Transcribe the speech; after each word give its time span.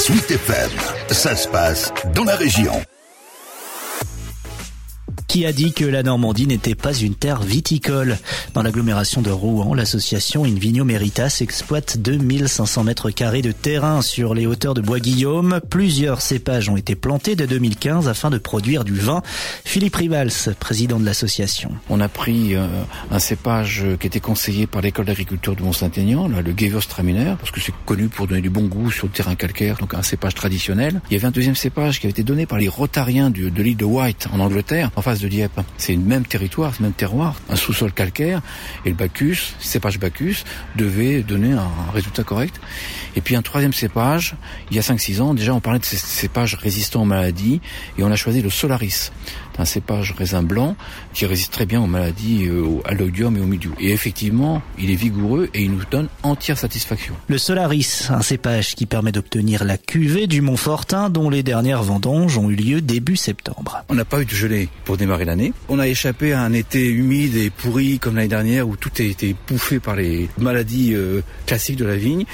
Sweet 0.00 0.30
FM, 0.30 0.70
ça 1.10 1.36
se 1.36 1.46
passe 1.46 1.92
dans 2.14 2.24
la 2.24 2.34
région 2.34 2.72
qui 5.30 5.46
a 5.46 5.52
dit 5.52 5.72
que 5.72 5.84
la 5.84 6.02
Normandie 6.02 6.48
n'était 6.48 6.74
pas 6.74 6.92
une 6.92 7.14
terre 7.14 7.40
viticole. 7.40 8.18
Dans 8.52 8.64
l'agglomération 8.64 9.22
de 9.22 9.30
Rouen, 9.30 9.74
l'association 9.74 10.44
Invigno 10.44 10.84
Meritas 10.84 11.38
exploite 11.40 11.98
2500 11.98 12.82
mètres 12.82 13.10
carrés 13.12 13.40
de 13.40 13.52
terrain 13.52 14.02
sur 14.02 14.34
les 14.34 14.46
hauteurs 14.46 14.74
de 14.74 14.80
Bois-Guillaume. 14.80 15.60
Plusieurs 15.70 16.20
cépages 16.20 16.68
ont 16.68 16.76
été 16.76 16.96
plantés 16.96 17.36
dès 17.36 17.46
2015 17.46 18.08
afin 18.08 18.28
de 18.28 18.38
produire 18.38 18.82
du 18.82 18.94
vin. 18.94 19.22
Philippe 19.64 19.94
Rivals, 19.94 20.32
président 20.58 20.98
de 20.98 21.04
l'association. 21.04 21.70
On 21.90 22.00
a 22.00 22.08
pris 22.08 22.56
euh, 22.56 22.66
un 23.12 23.20
cépage 23.20 23.84
qui 24.00 24.08
était 24.08 24.18
conseillé 24.18 24.66
par 24.66 24.82
l'école 24.82 25.04
d'agriculture 25.04 25.54
de 25.54 25.62
Mont-Saint-Aignan, 25.62 26.26
le 26.26 26.52
Gewürztraminer, 26.56 27.36
parce 27.38 27.52
que 27.52 27.60
c'est 27.60 27.74
connu 27.86 28.08
pour 28.08 28.26
donner 28.26 28.42
du 28.42 28.50
bon 28.50 28.64
goût 28.64 28.90
sur 28.90 29.06
le 29.06 29.12
terrain 29.12 29.36
calcaire, 29.36 29.76
donc 29.76 29.94
un 29.94 30.02
cépage 30.02 30.34
traditionnel. 30.34 31.00
Il 31.08 31.14
y 31.14 31.16
avait 31.16 31.28
un 31.28 31.30
deuxième 31.30 31.54
cépage 31.54 32.00
qui 32.00 32.06
avait 32.06 32.10
été 32.10 32.24
donné 32.24 32.46
par 32.46 32.58
les 32.58 32.68
Rotariens 32.68 33.30
de, 33.30 33.48
de 33.48 33.62
l'île 33.62 33.76
de 33.76 33.84
White 33.84 34.26
en 34.32 34.40
Angleterre, 34.40 34.90
en 34.96 35.02
face 35.02 35.19
de 35.20 35.28
Dieppe. 35.28 35.60
C'est 35.78 35.92
le 35.92 36.00
même 36.00 36.24
territoire, 36.24 36.72
le 36.78 36.84
même 36.84 36.92
terroir, 36.92 37.36
un 37.48 37.56
sous-sol 37.56 37.92
calcaire, 37.92 38.40
et 38.84 38.90
le 38.90 38.94
Bacchus, 38.94 39.54
cépage 39.58 39.98
Bacchus, 39.98 40.44
devait 40.76 41.22
donner 41.22 41.52
un 41.52 41.90
résultat 41.92 42.24
correct. 42.24 42.60
Et 43.16 43.20
puis 43.20 43.36
un 43.36 43.42
troisième 43.42 43.72
cépage, 43.72 44.36
il 44.70 44.76
y 44.76 44.78
a 44.78 44.82
5-6 44.82 45.20
ans, 45.20 45.34
déjà 45.34 45.54
on 45.54 45.60
parlait 45.60 45.78
de 45.78 45.84
ces 45.84 45.96
cépages 45.96 46.54
résistants 46.54 47.02
aux 47.02 47.06
maladies, 47.06 47.60
et 47.98 48.02
on 48.02 48.10
a 48.10 48.16
choisi 48.16 48.42
le 48.42 48.50
Solaris, 48.50 49.10
un 49.60 49.64
cépage 49.64 50.12
raisin 50.12 50.42
blanc 50.42 50.74
qui 51.12 51.26
résiste 51.26 51.52
très 51.52 51.66
bien 51.66 51.80
aux 51.80 51.86
maladies, 51.86 52.46
euh, 52.46 52.80
à 52.84 52.94
l'oïdium 52.94 53.36
et 53.36 53.40
au 53.40 53.46
milieu. 53.46 53.70
Et 53.78 53.92
effectivement, 53.92 54.62
il 54.78 54.90
est 54.90 54.94
vigoureux 54.94 55.50
et 55.54 55.62
il 55.62 55.70
nous 55.70 55.82
donne 55.90 56.08
entière 56.22 56.58
satisfaction. 56.58 57.14
Le 57.28 57.38
Solaris, 57.38 58.08
un 58.10 58.22
cépage 58.22 58.74
qui 58.74 58.86
permet 58.86 59.12
d'obtenir 59.12 59.64
la 59.64 59.76
cuvée 59.76 60.26
du 60.26 60.40
Montfortin 60.40 61.10
dont 61.10 61.30
les 61.30 61.42
dernières 61.42 61.82
vendanges 61.82 62.38
ont 62.38 62.50
eu 62.50 62.56
lieu 62.56 62.80
début 62.80 63.16
septembre. 63.16 63.84
On 63.88 63.94
n'a 63.94 64.04
pas 64.04 64.22
eu 64.22 64.24
de 64.24 64.30
gelée 64.30 64.68
pour 64.84 64.96
On 65.68 65.78
a 65.78 65.88
échappé 65.88 66.32
à 66.32 66.42
un 66.42 66.52
été 66.52 66.88
humide 66.88 67.36
et 67.36 67.50
pourri 67.50 67.98
comme 67.98 68.16
l'année 68.16 68.28
dernière 68.28 68.68
où 68.68 68.76
tout 68.76 68.90
a 68.98 69.02
été 69.02 69.34
bouffé 69.48 69.80
par 69.80 69.96
les 69.96 70.28
maladies 70.38 70.94
euh, 70.94 71.22
classiques 71.46 71.76
de 71.76 71.84
la 71.84 71.96
vigne. 71.96 72.24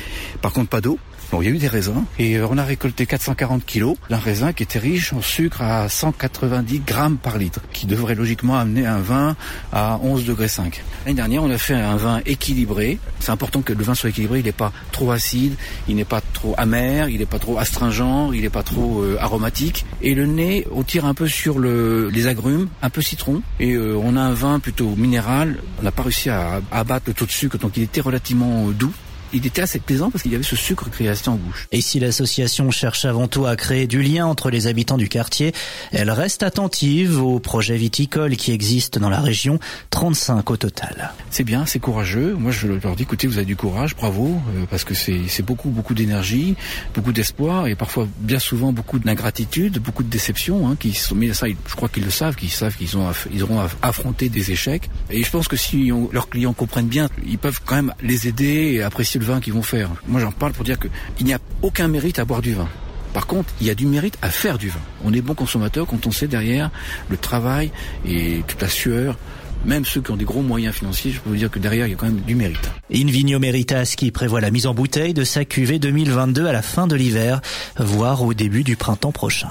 Par 0.42 0.52
contre, 0.52 0.68
pas 0.68 0.80
d'eau. 0.80 0.98
Bon, 1.32 1.42
il 1.42 1.46
y 1.46 1.48
a 1.48 1.54
eu 1.54 1.58
des 1.58 1.66
raisins 1.66 2.04
et 2.20 2.36
euh, 2.36 2.46
on 2.48 2.56
a 2.56 2.62
récolté 2.62 3.04
440 3.04 3.66
kilos 3.66 3.96
d'un 4.10 4.18
raisin 4.18 4.52
qui 4.52 4.62
était 4.62 4.78
riche 4.78 5.12
en 5.12 5.20
sucre 5.20 5.60
à 5.60 5.88
190 5.88 6.80
grammes 6.86 7.16
par 7.16 7.36
litre, 7.36 7.60
qui 7.72 7.86
devrait 7.86 8.14
logiquement 8.14 8.56
amener 8.56 8.86
un 8.86 9.00
vin 9.00 9.34
à 9.72 9.98
11 10.02 10.24
degrés 10.24 10.46
5. 10.46 10.84
L'année 11.04 11.16
dernière, 11.16 11.42
on 11.42 11.50
a 11.50 11.58
fait 11.58 11.74
un 11.74 11.96
vin 11.96 12.20
équilibré. 12.26 13.00
C'est 13.18 13.32
important 13.32 13.60
que 13.62 13.72
le 13.72 13.82
vin 13.82 13.96
soit 13.96 14.10
équilibré. 14.10 14.38
Il 14.38 14.44
n'est 14.44 14.52
pas 14.52 14.72
trop 14.92 15.10
acide, 15.10 15.56
il 15.88 15.96
n'est 15.96 16.04
pas 16.04 16.20
trop 16.32 16.54
amer, 16.58 17.08
il 17.08 17.18
n'est 17.18 17.26
pas 17.26 17.40
trop 17.40 17.58
astringent, 17.58 18.30
il 18.32 18.42
n'est 18.42 18.48
pas 18.48 18.62
trop 18.62 19.02
euh, 19.02 19.18
aromatique. 19.20 19.84
Et 20.02 20.14
le 20.14 20.26
nez, 20.26 20.64
on 20.70 20.84
tire 20.84 21.06
un 21.06 21.14
peu 21.14 21.26
sur 21.26 21.58
le, 21.58 22.08
les 22.08 22.28
agrumes, 22.28 22.68
un 22.82 22.90
peu 22.90 23.02
citron. 23.02 23.42
Et 23.58 23.72
euh, 23.72 23.96
on 24.00 24.16
a 24.16 24.20
un 24.20 24.34
vin 24.34 24.60
plutôt 24.60 24.94
minéral. 24.96 25.58
On 25.80 25.82
n'a 25.82 25.90
pas 25.90 26.04
réussi 26.04 26.30
à 26.30 26.60
abattre 26.70 27.06
le 27.08 27.14
taux 27.14 27.26
de 27.26 27.32
sucre, 27.32 27.58
donc 27.58 27.76
il 27.76 27.82
était 27.82 28.00
relativement 28.00 28.68
doux 28.68 28.92
il 29.32 29.46
était 29.46 29.62
assez 29.62 29.78
plaisant 29.78 30.10
parce 30.10 30.22
qu'il 30.22 30.32
y 30.32 30.34
avait 30.34 30.44
ce 30.44 30.56
sucre 30.56 30.90
qui 30.90 31.08
restait 31.08 31.28
en 31.28 31.36
bouche. 31.36 31.68
Et 31.72 31.80
si 31.80 32.00
l'association 32.00 32.70
cherche 32.70 33.04
avant 33.04 33.28
tout 33.28 33.46
à 33.46 33.56
créer 33.56 33.86
du 33.86 34.02
lien 34.02 34.26
entre 34.26 34.50
les 34.50 34.66
habitants 34.66 34.98
du 34.98 35.08
quartier, 35.08 35.52
elle 35.92 36.10
reste 36.10 36.42
attentive 36.42 37.22
aux 37.22 37.38
projets 37.38 37.76
viticoles 37.76 38.36
qui 38.36 38.52
existent 38.52 39.00
dans 39.00 39.10
la 39.10 39.20
région, 39.20 39.58
35 39.90 40.50
au 40.50 40.56
total. 40.56 41.12
C'est 41.30 41.44
bien, 41.44 41.66
c'est 41.66 41.78
courageux. 41.78 42.34
Moi, 42.38 42.50
je 42.50 42.68
leur 42.68 42.96
dis, 42.96 43.02
écoutez, 43.02 43.26
vous 43.26 43.36
avez 43.36 43.46
du 43.46 43.56
courage, 43.56 43.96
bravo, 43.96 44.40
euh, 44.56 44.64
parce 44.70 44.84
que 44.84 44.94
c'est 44.94 45.42
beaucoup, 45.42 45.70
beaucoup 45.70 45.94
d'énergie, 45.94 46.54
beaucoup 46.94 47.12
d'espoir 47.12 47.66
et 47.66 47.74
parfois, 47.74 48.06
bien 48.20 48.38
souvent, 48.38 48.72
beaucoup 48.72 48.98
d'ingratitude, 48.98 49.78
beaucoup 49.78 50.02
de 50.02 50.10
déception. 50.10 50.68
Hein, 50.68 50.76
qui 50.78 50.92
sont, 50.92 51.14
mais 51.14 51.32
ça, 51.32 51.46
je 51.48 51.74
crois 51.74 51.88
qu'ils 51.88 52.04
le 52.04 52.10
savent, 52.10 52.36
qu'ils 52.36 52.50
savent 52.50 52.76
qu'ils 52.76 52.96
ont, 52.96 53.10
ils 53.32 53.42
auront 53.42 53.66
affronté 53.82 54.28
des 54.28 54.50
échecs. 54.50 54.90
Et 55.10 55.22
je 55.22 55.30
pense 55.30 55.48
que 55.48 55.56
si 55.56 55.90
leurs 56.12 56.28
clients 56.28 56.52
comprennent 56.52 56.88
bien, 56.88 57.08
ils 57.26 57.38
peuvent 57.38 57.60
quand 57.64 57.76
même 57.76 57.92
les 58.02 58.28
aider 58.28 58.74
et 58.74 58.82
apprécier 58.82 59.15
le 59.18 59.24
vin 59.24 59.40
qu'ils 59.40 59.52
vont 59.52 59.62
faire. 59.62 59.90
Moi, 60.06 60.20
j'en 60.20 60.32
parle 60.32 60.52
pour 60.52 60.64
dire 60.64 60.78
qu'il 60.78 61.26
n'y 61.26 61.34
a 61.34 61.38
aucun 61.62 61.88
mérite 61.88 62.18
à 62.18 62.24
boire 62.24 62.42
du 62.42 62.54
vin. 62.54 62.68
Par 63.12 63.26
contre, 63.26 63.52
il 63.60 63.66
y 63.66 63.70
a 63.70 63.74
du 63.74 63.86
mérite 63.86 64.18
à 64.20 64.28
faire 64.28 64.58
du 64.58 64.68
vin. 64.68 64.80
On 65.04 65.12
est 65.12 65.22
bon 65.22 65.34
consommateur 65.34 65.86
quand 65.86 66.06
on 66.06 66.10
sait 66.10 66.28
derrière 66.28 66.70
le 67.08 67.16
travail 67.16 67.70
et 68.04 68.42
toute 68.46 68.60
la 68.60 68.68
sueur 68.68 69.16
même 69.64 69.84
ceux 69.84 70.00
qui 70.00 70.10
ont 70.10 70.16
des 70.16 70.24
gros 70.24 70.42
moyens 70.42 70.74
financiers, 70.74 71.10
je 71.10 71.20
peux 71.20 71.30
vous 71.30 71.36
dire 71.36 71.50
que 71.50 71.58
derrière, 71.58 71.86
il 71.86 71.90
y 71.90 71.94
a 71.94 71.96
quand 71.96 72.06
même 72.06 72.20
du 72.20 72.34
mérite. 72.34 72.70
Invigno 72.92 73.38
Meritas 73.38 73.94
qui 73.96 74.10
prévoit 74.10 74.40
la 74.40 74.50
mise 74.50 74.66
en 74.66 74.74
bouteille 74.74 75.14
de 75.14 75.24
sa 75.24 75.44
cuvée 75.44 75.78
2022 75.78 76.46
à 76.46 76.52
la 76.52 76.62
fin 76.62 76.86
de 76.86 76.94
l'hiver, 76.94 77.40
voire 77.76 78.22
au 78.22 78.32
début 78.34 78.62
du 78.62 78.76
printemps 78.76 79.12
prochain. 79.12 79.50